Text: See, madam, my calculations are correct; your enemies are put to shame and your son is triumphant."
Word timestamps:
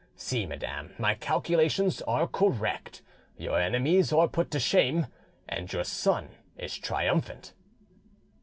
See, 0.15 0.47
madam, 0.47 0.95
my 0.97 1.13
calculations 1.13 2.01
are 2.07 2.27
correct; 2.27 3.03
your 3.37 3.59
enemies 3.61 4.11
are 4.11 4.27
put 4.27 4.49
to 4.49 4.59
shame 4.59 5.05
and 5.47 5.71
your 5.71 5.83
son 5.83 6.29
is 6.57 6.75
triumphant." 6.79 7.53